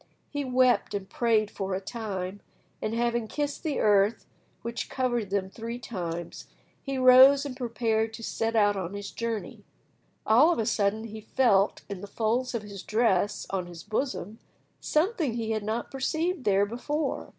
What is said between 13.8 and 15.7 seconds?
bosom, something he had